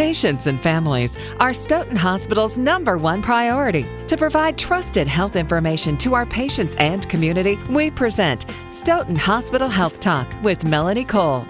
[0.00, 3.84] Patients and families are Stoughton Hospital's number one priority.
[4.06, 10.00] To provide trusted health information to our patients and community, we present Stoughton Hospital Health
[10.00, 11.44] Talk with Melanie Cole.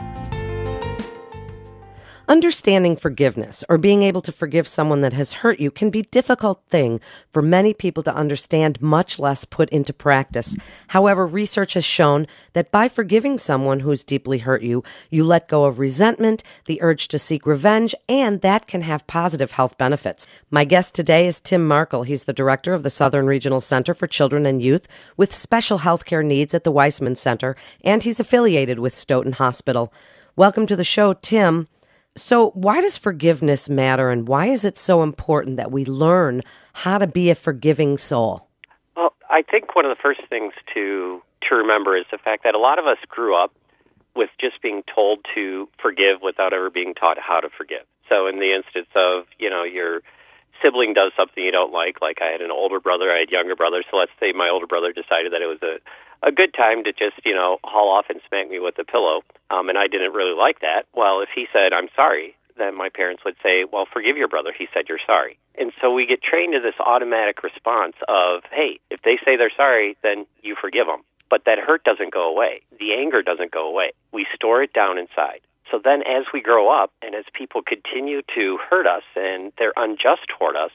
[2.30, 6.12] Understanding forgiveness or being able to forgive someone that has hurt you can be a
[6.12, 10.56] difficult thing for many people to understand, much less put into practice.
[10.86, 15.64] However, research has shown that by forgiving someone who's deeply hurt you, you let go
[15.64, 20.28] of resentment, the urge to seek revenge, and that can have positive health benefits.
[20.52, 22.04] My guest today is Tim Markle.
[22.04, 26.04] He's the director of the Southern Regional Center for Children and Youth with special health
[26.04, 29.92] care needs at the Waisman Center, and he's affiliated with Stoughton Hospital.
[30.36, 31.66] Welcome to the show, Tim.
[32.16, 36.42] So, why does forgiveness matter and why is it so important that we learn
[36.72, 38.48] how to be a forgiving soul?
[38.96, 42.54] Well, I think one of the first things to to remember is the fact that
[42.54, 43.52] a lot of us grew up
[44.14, 47.86] with just being told to forgive without ever being taught how to forgive.
[48.08, 50.02] So, in the instance of, you know, your
[50.62, 53.54] sibling does something you don't like, like I had an older brother, I had younger
[53.54, 55.78] brothers, so let's say my older brother decided that it was a
[56.22, 59.22] a good time to just, you know, haul off and smack me with a pillow.
[59.50, 60.84] Um, and I didn't really like that.
[60.94, 64.52] Well, if he said, I'm sorry, then my parents would say, Well, forgive your brother.
[64.56, 65.38] He said you're sorry.
[65.58, 69.54] And so we get trained to this automatic response of, Hey, if they say they're
[69.56, 71.02] sorry, then you forgive them.
[71.28, 72.62] But that hurt doesn't go away.
[72.78, 73.92] The anger doesn't go away.
[74.12, 75.40] We store it down inside.
[75.70, 79.72] So then as we grow up and as people continue to hurt us and they're
[79.76, 80.72] unjust toward us,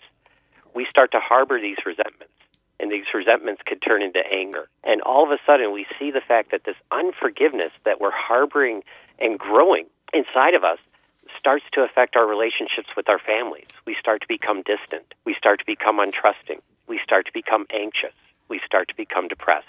[0.73, 2.31] we start to harbor these resentments
[2.79, 4.67] and these resentments could turn into anger.
[4.83, 8.83] And all of a sudden, we see the fact that this unforgiveness that we're harboring
[9.19, 10.79] and growing inside of us
[11.39, 13.67] starts to affect our relationships with our families.
[13.85, 15.13] We start to become distant.
[15.25, 16.59] We start to become untrusting.
[16.87, 18.13] We start to become anxious.
[18.49, 19.67] We start to become depressed.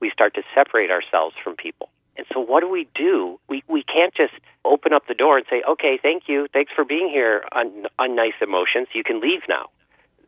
[0.00, 1.88] We start to separate ourselves from people.
[2.16, 3.38] And so, what do we do?
[3.48, 4.32] We, we can't just
[4.64, 6.46] open up the door and say, okay, thank you.
[6.52, 8.88] Thanks for being here on, on nice emotions.
[8.94, 9.68] You can leave now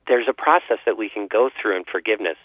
[0.08, 2.36] there's a process that we can go through in forgiveness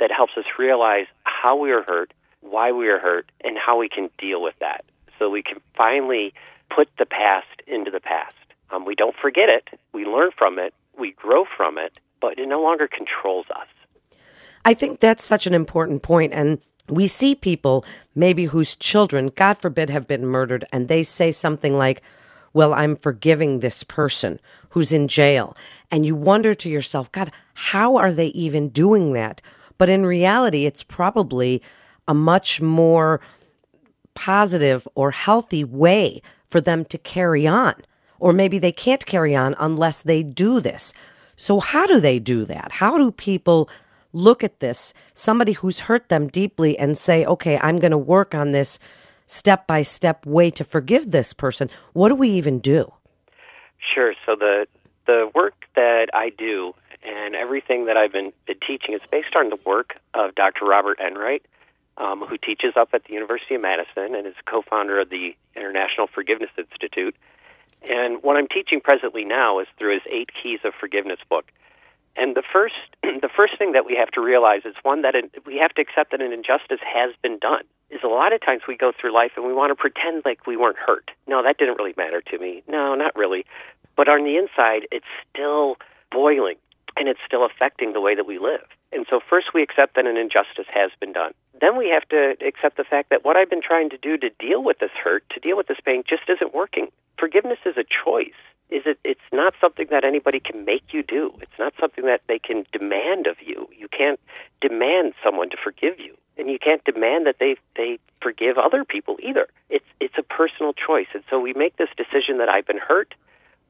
[0.00, 3.88] that helps us realize how we were hurt, why we were hurt, and how we
[3.88, 4.84] can deal with that.
[5.18, 6.32] So we can finally
[6.74, 8.34] put the past into the past.
[8.70, 12.48] Um, we don't forget it, we learn from it, we grow from it, but it
[12.48, 13.68] no longer controls us.
[14.64, 16.32] I think that's such an important point.
[16.32, 16.58] point, and
[16.88, 17.84] we see people
[18.14, 22.02] maybe whose children, God forbid, have been murdered, and they say something like,
[22.52, 24.40] Well, I'm forgiving this person
[24.70, 25.56] who's in jail.
[25.90, 29.40] And you wonder to yourself, God, how are they even doing that?
[29.78, 31.62] But in reality, it's probably
[32.06, 33.20] a much more
[34.14, 37.74] positive or healthy way for them to carry on.
[38.18, 40.92] Or maybe they can't carry on unless they do this.
[41.36, 42.72] So, how do they do that?
[42.72, 43.70] How do people
[44.12, 48.34] look at this, somebody who's hurt them deeply, and say, okay, I'm going to work
[48.34, 48.78] on this
[49.30, 51.70] step by step way to forgive this person?
[51.92, 52.92] What do we even do?
[53.94, 54.14] Sure.
[54.26, 54.66] So, the
[55.06, 59.48] the work that I do and everything that I've been, been teaching is based on
[59.48, 60.66] the work of Dr.
[60.66, 61.42] Robert Enright,
[61.96, 66.06] um, who teaches up at the University of Madison and is co-founder of the International
[66.06, 67.16] Forgiveness Institute.
[67.82, 71.50] And what I'm teaching presently now is through his Eight Keys of Forgiveness book.
[72.16, 75.14] And the first, the first thing that we have to realize is one that
[75.46, 77.62] we have to accept that an injustice has been done.
[77.90, 80.46] Is a lot of times we go through life and we want to pretend like
[80.46, 81.10] we weren't hurt.
[81.26, 82.62] No, that didn't really matter to me.
[82.68, 83.44] No, not really.
[83.96, 85.76] But on the inside, it's still
[86.12, 86.56] boiling
[86.96, 88.62] and it's still affecting the way that we live.
[88.92, 91.32] And so, first, we accept that an injustice has been done.
[91.60, 94.30] Then we have to accept the fact that what I've been trying to do to
[94.38, 96.88] deal with this hurt, to deal with this pain, just isn't working.
[97.18, 98.38] Forgiveness is a choice.
[98.70, 98.98] Is it?
[99.04, 101.32] It's not something that anybody can make you do.
[101.40, 103.68] It's not something that they can demand of you.
[103.76, 104.20] You can't
[104.60, 109.16] demand someone to forgive you, and you can't demand that they they forgive other people
[109.22, 109.48] either.
[109.68, 113.14] It's it's a personal choice, and so we make this decision that I've been hurt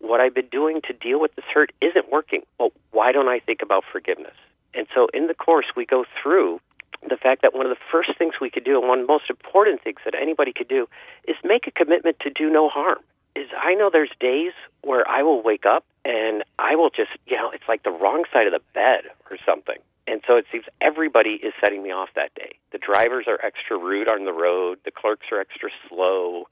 [0.01, 2.43] what I've been doing to deal with this hurt isn't working.
[2.59, 4.35] Well, why don't I think about forgiveness?
[4.75, 6.61] And so in the course, we go through
[7.09, 9.13] the fact that one of the first things we could do, and one of the
[9.13, 10.89] most important things that anybody could do,
[11.29, 12.99] is make a commitment to do no harm.
[13.41, 14.53] Is I know there's days
[14.83, 18.25] where I will wake up and I will just, you know, it's like the wrong
[18.33, 19.79] side of the bed or something.
[20.07, 22.53] And so it seems everybody is setting me off that day.
[22.73, 26.49] The drivers are extra rude on the road, the clerks are extra slow,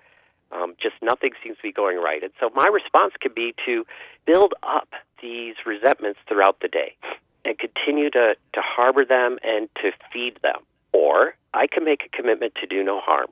[0.51, 2.23] um, just nothing seems to be going right.
[2.23, 3.85] And so my response could be to
[4.27, 4.89] build up
[5.21, 6.97] these resentments throughout the day
[7.45, 10.61] and continue to, to harbor them and to feed them.
[10.93, 13.29] Or I can make a commitment to do no harm.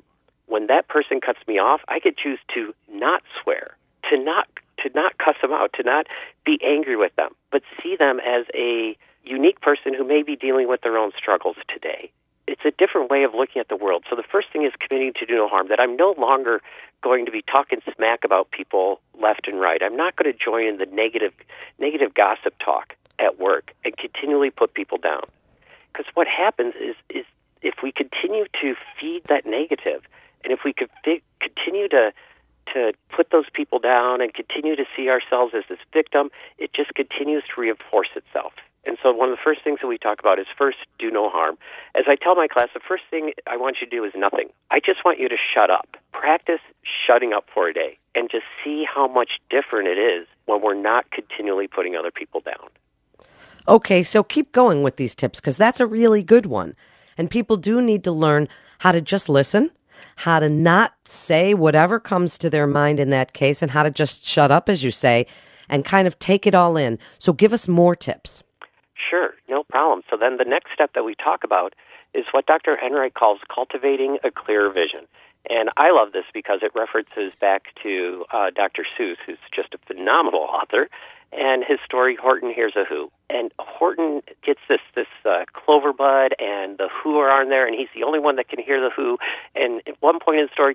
[0.46, 3.76] When that person cuts me off, I could choose to not swear,
[4.10, 4.48] to not
[4.82, 6.06] to not cuss them out, to not
[6.44, 10.68] be angry with them, but see them as a unique person who may be dealing
[10.68, 12.10] with their own struggles today
[12.46, 14.04] it's a different way of looking at the world.
[14.08, 15.68] So the first thing is committing to do no harm.
[15.68, 16.62] That I'm no longer
[17.02, 19.82] going to be talking smack about people left and right.
[19.82, 21.32] I'm not going to join in the negative
[21.78, 25.22] negative gossip talk at work and continually put people down.
[25.92, 27.24] Because what happens is is
[27.62, 30.02] if we continue to feed that negative,
[30.46, 32.12] and if we could fi- continue to
[32.72, 36.92] to put those people down and continue to see ourselves as this victim, it just
[36.94, 38.52] continues to reinforce itself.
[38.84, 41.28] And so, one of the first things that we talk about is first, do no
[41.28, 41.58] harm.
[41.96, 44.48] As I tell my class, the first thing I want you to do is nothing.
[44.70, 45.96] I just want you to shut up.
[46.12, 46.60] Practice
[47.06, 50.74] shutting up for a day and just see how much different it is when we're
[50.74, 52.68] not continually putting other people down.
[53.68, 56.76] Okay, so keep going with these tips because that's a really good one.
[57.18, 58.48] And people do need to learn
[58.78, 59.70] how to just listen,
[60.16, 63.90] how to not say whatever comes to their mind in that case, and how to
[63.90, 65.26] just shut up, as you say,
[65.68, 66.98] and kind of take it all in.
[67.18, 68.42] So give us more tips.
[68.94, 70.02] Sure, no problem.
[70.10, 71.74] So then the next step that we talk about
[72.14, 72.78] is what Dr.
[72.82, 75.06] Enright calls cultivating a clear vision.
[75.48, 78.84] And I love this because it references back to uh, Dr.
[78.98, 80.88] Seuss, who's just a phenomenal author,
[81.32, 86.34] and his story "Horton Hears a Who." And Horton gets this this uh, clover bud,
[86.38, 88.90] and the Who are on there, and he's the only one that can hear the
[88.90, 89.18] Who.
[89.54, 90.74] And at one point in the story,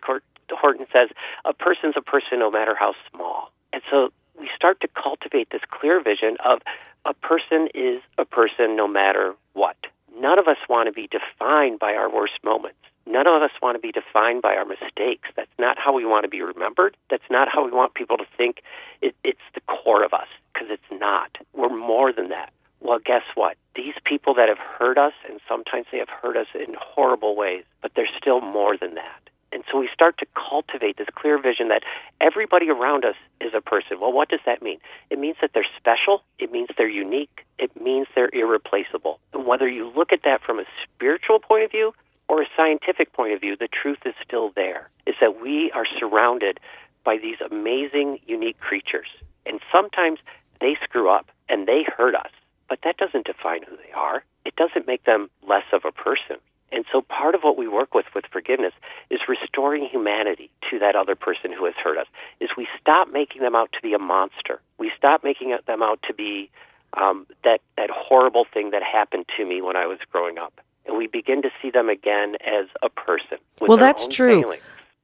[0.52, 1.10] Horton says,
[1.46, 5.62] "A person's a person, no matter how small." And so we start to cultivate this
[5.70, 6.62] clear vision of
[7.06, 9.78] a person is a person no matter what.
[10.20, 12.78] None of us want to be defined by our worst moments.
[13.08, 15.30] None of us want to be defined by our mistakes.
[15.36, 16.96] That's not how we want to be remembered.
[17.10, 18.62] That's not how we want people to think
[19.02, 21.38] it, it's the core of us, because it's not.
[21.54, 22.52] We're more than that.
[22.82, 23.58] Well, guess what?
[23.76, 27.64] These people that have hurt us, and sometimes they have hurt us in horrible ways,
[27.82, 29.22] but they're still more than that.
[29.54, 31.84] And so we start to cultivate this clear vision that
[32.22, 34.00] everybody around us is a person.
[34.00, 34.80] Well, what does that mean?
[35.10, 36.24] It means that they're special.
[36.40, 37.46] It means they're unique.
[37.60, 39.20] It means they're irreplaceable.
[39.34, 41.94] And whether you look at that from a spiritual point of view
[42.30, 44.90] or a scientific point of view, the truth is still there.
[45.06, 46.60] Is that we are surrounded
[47.04, 49.08] by these amazing, unique creatures.
[49.46, 50.20] And sometimes
[50.92, 52.32] screw up and they hurt us,
[52.70, 54.24] but that doesn't define who they are.
[54.46, 56.38] It doesn't make them less of a person.
[56.72, 58.74] And so part of what we work with with forgiveness
[59.10, 62.08] is restoring humanity to that other person who has hurt us.
[62.40, 64.62] Is we stop making them out to be a monster.
[64.78, 66.50] We stop making them out to be
[66.94, 70.98] um, that that horrible thing that happened to me when I was growing up, and
[70.98, 73.38] we begin to see them again as a person.
[73.60, 74.56] well, that's true.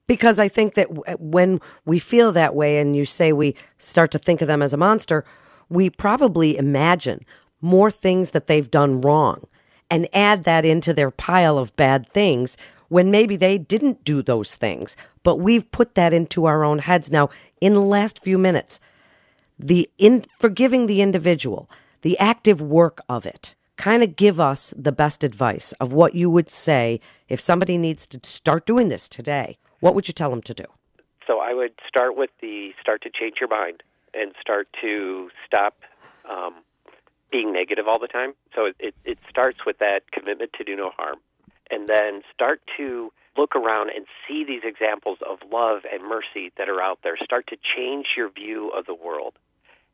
[0.08, 4.18] Because I think that when we feel that way, and you say we start to
[4.18, 5.26] think of them as a monster,
[5.70, 7.26] we probably imagine
[7.62, 9.48] more things that they've done wrong
[9.90, 12.58] and add that into their pile of bad things
[12.90, 14.96] when maybe they didn't do those things.
[15.24, 17.30] But we've put that into our own heads now
[17.60, 18.80] in the last few minutes.
[19.60, 21.70] The in forgiving the individual,
[22.02, 26.30] the active work of it, kind of give us the best advice of what you
[26.30, 29.58] would say if somebody needs to start doing this today.
[29.80, 30.66] What would you tell them to do?
[31.26, 33.84] So I would start with the start to change your mind
[34.18, 35.76] and start to stop
[36.30, 36.56] um,
[37.32, 38.34] being negative all the time.
[38.56, 41.18] So it, it, it starts with that commitment to do no harm.
[41.70, 46.70] And then start to look around and see these examples of love and mercy that
[46.70, 47.18] are out there.
[47.24, 49.34] Start to change your view of the world.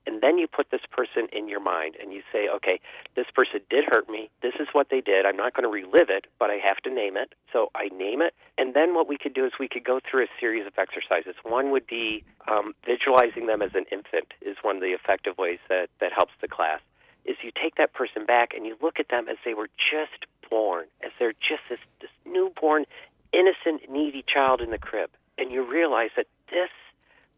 [0.06, 2.80] And then you put this person in your mind and you say, okay,
[3.16, 4.30] this person did hurt me.
[4.42, 5.26] This is what they did.
[5.26, 7.34] I'm not going to relive it, but I have to name it.
[7.52, 8.34] So I name it.
[8.58, 11.36] And then what we could do is we could go through a series of exercises.
[11.44, 15.60] One would be um, visualizing them as an infant, is one of the effective ways
[15.70, 16.82] that, that helps the class
[17.26, 20.26] is you take that person back and you look at them as they were just
[20.50, 22.86] born, as they're just this, this newborn,
[23.32, 25.10] innocent, needy child in the crib.
[25.38, 26.70] And you realize that this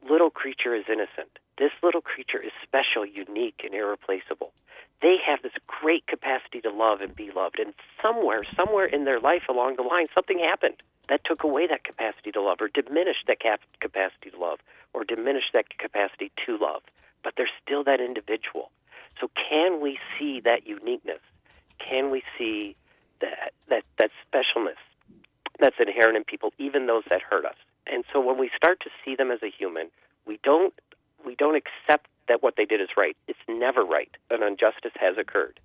[0.09, 1.39] little creature is innocent.
[1.57, 4.51] This little creature is special, unique, and irreplaceable.
[5.01, 7.59] They have this great capacity to love and be loved.
[7.59, 11.83] And somewhere, somewhere in their life along the line, something happened that took away that
[11.83, 14.59] capacity to love or diminished that cap- capacity to love
[14.93, 16.81] or diminished that capacity to love.
[17.23, 18.71] But they're still that individual.
[19.19, 21.21] So can we see that uniqueness?
[21.79, 22.75] Can we see
[23.21, 24.81] that that that specialness
[25.59, 27.55] that's inherent in people, even those that hurt us?
[27.87, 29.89] And so when we start to see them as a human,
[30.25, 30.73] we don't
[31.25, 33.15] we don't accept that what they did is right.
[33.27, 34.09] It's never right.
[34.29, 35.59] An injustice has occurred.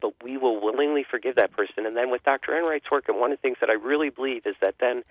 [0.00, 1.86] But we will willingly forgive that person.
[1.86, 2.56] And then with Dr.
[2.56, 5.02] Enright's work, and one of the things that I really believe is that then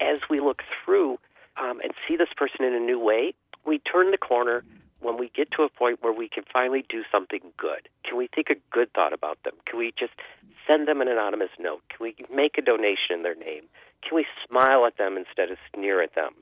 [0.00, 1.18] as we look through
[1.56, 3.34] um, and see this person in a new way,
[3.66, 4.64] we turn the corner
[5.00, 8.28] when we get to a point where we can finally do something good, can we
[8.34, 9.54] think a good thought about them?
[9.66, 10.12] Can we just
[10.66, 11.82] send them an anonymous note?
[11.88, 13.64] Can we make a donation in their name?
[14.02, 16.34] Can we smile at them instead of sneer at them?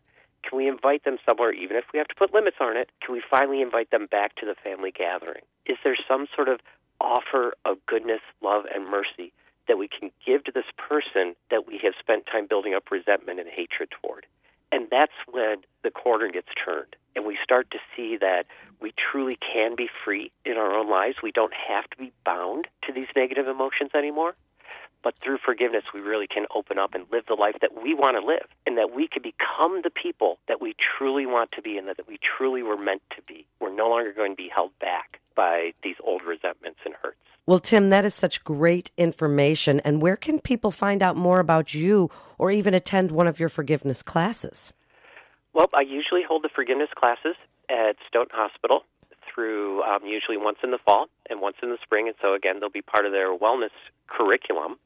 [0.43, 2.91] Can we invite them somewhere, even if we have to put limits on it?
[3.05, 5.43] Can we finally invite them back to the family gathering?
[5.67, 6.61] Is there some sort of
[7.01, 9.33] offer of goodness, love, and mercy
[9.69, 13.41] that we can give to this person that we have spent time building up resentment
[13.41, 14.27] and hatred toward.
[14.73, 16.97] And that's when the corner gets turned.
[17.15, 18.45] And we start to see that
[18.81, 21.17] we truly can be free in our own lives.
[21.23, 24.35] We don't have to be bound to these negative emotions anymore.
[25.03, 28.21] But through forgiveness, we really can open up and live the life that we want
[28.21, 31.79] to live, and that we could become the people that we truly want to be
[31.79, 33.47] and that we truly were meant to be.
[33.61, 37.17] We're no longer going to be held back by these old resentments and hurts.
[37.47, 39.79] Well, Tim, that is such great information.
[39.81, 43.49] And where can people find out more about you or even attend one of your
[43.49, 44.73] forgiveness classes?
[45.53, 47.37] Well, I usually hold the forgiveness classes
[47.71, 48.83] at Stoughton Hospital
[49.33, 52.09] through um, usually once in the fall and once in the spring.
[52.09, 53.71] And so, again, they'll be part of their wellness
[54.09, 54.77] curriculum.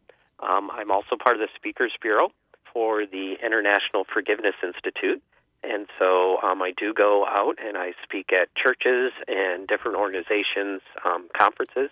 [0.40, 2.30] Um, I'm also part of the Speakers Bureau
[2.72, 5.22] for the International Forgiveness Institute.
[5.62, 10.80] And so um, I do go out and I speak at churches and different organizations,
[11.04, 11.90] um, conferences.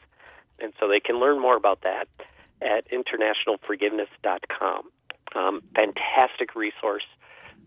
[0.58, 2.08] And so they can learn more about that
[2.62, 4.90] at internationalforgiveness.com.
[5.34, 7.04] Um, fantastic resource.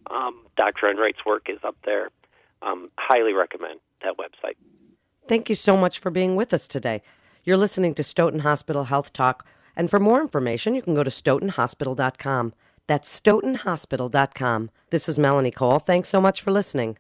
[0.09, 0.89] Um, Dr.
[0.89, 2.09] Enright's work is up there.
[2.61, 4.55] Um, highly recommend that website.
[5.27, 7.01] Thank you so much for being with us today.
[7.43, 9.45] You're listening to Stoughton Hospital Health Talk.
[9.75, 12.53] And for more information, you can go to stoughtonhospital.com.
[12.91, 14.69] That's stoughtonhospital.com.
[14.89, 15.79] This is Melanie Cole.
[15.79, 16.97] Thanks so much for listening.